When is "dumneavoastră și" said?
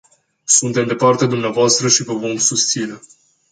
1.27-2.03